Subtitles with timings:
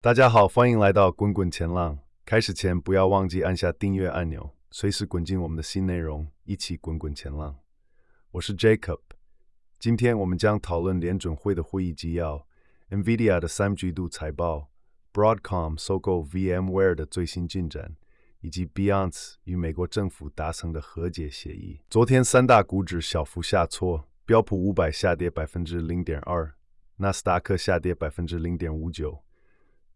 [0.00, 1.98] 大家好，欢迎来到滚滚前浪。
[2.24, 7.56] 开始前不要忘记按下订阅按钮，随时滚进我们的新内容，一起滚滚前浪。
[8.30, 9.00] 我是 Jacob，
[9.80, 12.46] 今天我们将讨论联准会的会议纪要、
[12.90, 14.70] NVIDIA 的三季度财报、
[15.12, 17.96] Broadcom 收购 VMware 的最新进展，
[18.40, 21.80] 以及 Binance 与美国政府达成的和解协议。
[21.90, 26.54] 昨天三大股指小幅下挫，标普五百下跌百分之零点二，
[26.98, 29.24] 纳斯达克下跌百分之零点五九。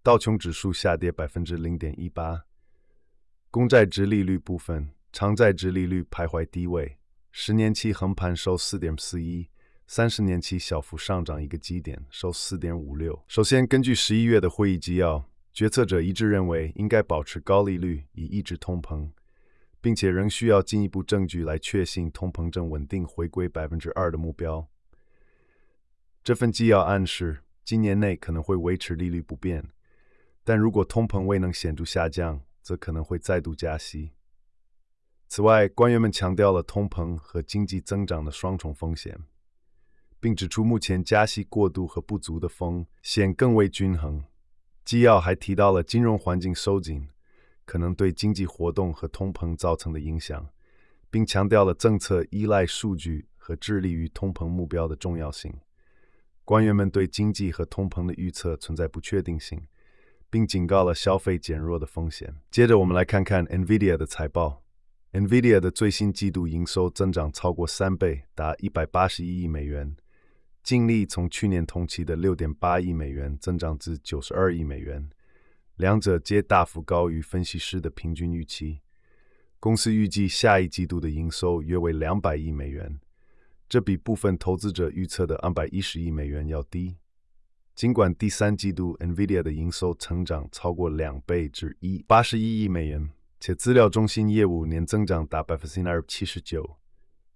[0.02, 2.42] 道琼指数下跌百分之零点一八，
[3.52, 6.98] 公债殖利率部分，长债殖利率徘徊低位，
[7.30, 9.48] 十年期横盘收四点四一，
[9.86, 13.22] 三十年期小幅上涨一个基点，收四点五六。
[13.28, 19.08] 首先，根据十一月的会议纪要，决策者一致认为应该保持高利率以抑制通膨，
[19.80, 24.68] 并且仍需要进一步证据来确信通膨正稳定回归百分之二的目标。
[26.24, 29.64] 这份纪要暗示，今年内可能会维持利率不变。
[30.44, 34.12] 但如果通膨未能显著下降，则可能会再度加息。
[35.28, 39.18] 此外，官员们强调了通膨和经济增长的双重风险，
[40.20, 44.24] 并指出目前加息过度和不足的风险更为均衡。
[44.84, 47.08] 纪要还提到了金融环境收紧
[47.64, 50.50] 可能对经济活动和通膨造成的影响，
[51.08, 55.54] 并强调了政策依赖数据和致力于通膨目标的重要性。
[56.44, 59.66] 官员们对经济和通膨的预测存在不确定性。
[60.32, 62.34] 并警告了消费减弱的风险。
[62.50, 64.62] 接着，我们来看看 NVIDIA 的财报。
[65.12, 69.94] NVIDIA 的最新季度营收增长超过三倍，达一百八十一亿美元，
[70.62, 75.06] 净利从去年同期的六点八亿美元增长至九十二亿美元，
[75.76, 78.80] 两者皆大幅高于分析师的平均预期。
[79.60, 82.98] 公司预计下一季度的营收约为两百亿美元，
[83.68, 86.96] 这比部分投资者预测的二百一十亿美元要低。
[87.74, 93.08] 尽管第三季度 NVIDIA 的营收成长超过两倍至一八十一亿美元，
[93.40, 96.76] 且资料中心业务年增长达百分之二七十九，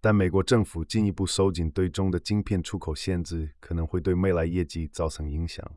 [0.01, 5.69] 但美国政府进一步收紧对中的晶片出口限制，可能会对未来业绩造成影响。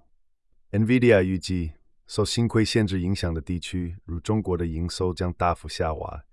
[0.72, 1.72] NVIDIA 预计，
[2.06, 6.26] 受新规限制影响的地区，如中国的营收将大幅下滑，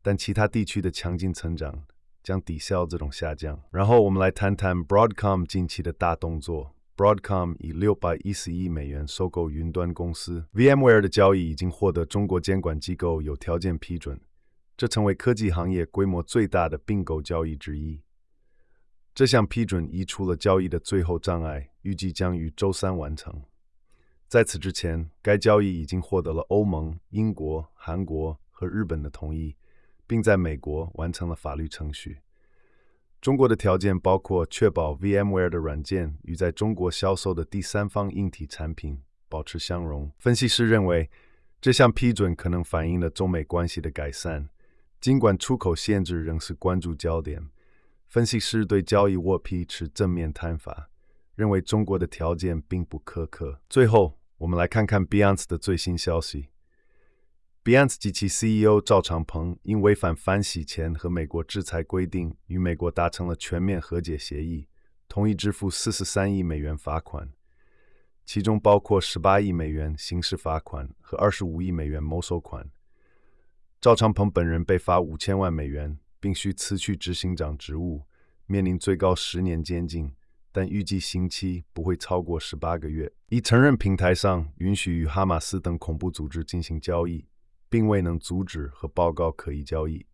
[0.00, 1.84] 但其他地区的强劲成长
[2.22, 3.60] 将抵消这种下降。
[3.72, 6.70] 然后，我们来谈谈 Broadcom 近期的大动作。
[6.96, 14.20] Broadcom 以六百一十亿美元收购云端公司 VMware 的交易已经获得中国监管机构有条件批准，
[14.76, 18.00] 这成为科技行业规模最大的并购交易之一。
[19.12, 23.42] 这项批准移除了交易的最后障碍，预计将于周三完成。
[24.28, 29.56] 在此之前，该交易已经获得了欧盟、英国、韩国和日本的同意，
[30.06, 32.20] 并在美国完成了法律程序。
[33.24, 40.12] 中国的条件包括确保 VMware 的软件与在中国销售的第三方硬体产品保持相容。
[40.18, 41.08] 分析师认为，
[41.58, 44.50] 这项批准可能反映了中美关系的改善，
[45.00, 47.48] 尽管出口限制仍是关注焦点。
[48.08, 50.90] 分析师对交易获批持正面看法，
[51.34, 53.58] 认为中国的条件并不苛刻。
[53.70, 56.50] 最后，我们来看看 Binance 的最新消息。
[57.64, 64.68] Binance 及其 CEO 赵长鹏因违反反洗钱和美国制裁规定，与美国达成了全面和解协议，
[65.08, 67.32] 同意支付四十三亿美元罚款，
[68.26, 72.70] 其中包括十八亿美元刑事罚款和二十五亿美元没收款。
[73.80, 78.02] 赵长鹏本人被罚五千万美元，并需辞去执行长职务，
[78.44, 80.12] 面临最高十年监禁，
[80.52, 83.10] 但预计刑期不会超过十八个月。
[83.30, 87.24] 已承认平台上允许与哈马斯等恐怖组织进行交易。
[87.74, 90.06] 并未能阻止和报告可疑交易。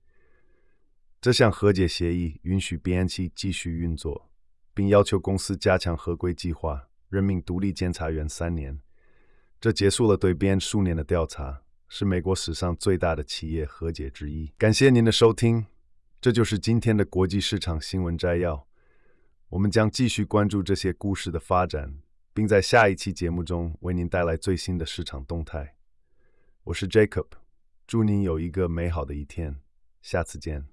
[1.20, 4.30] 这项和解协议允许 BNC 继续运作，
[4.72, 8.80] 并要求公司加强合规计划，任命独立监察员三年。
[9.60, 14.50] 这结束了对 BN 数年的调查，是美国史上最大的企业和解之一。
[14.56, 15.66] 感谢您的收听，
[16.18, 18.66] 这就是今天的国际市场新闻摘要。
[19.50, 21.98] 我们将继续关注这些故事的发展，
[22.32, 25.76] 并在下一期节目中为您带来最新的市场动态。
[26.64, 27.26] 我是 Jacob。
[27.90, 29.58] 祝您有一个美好的一天，
[30.00, 30.70] 下次见。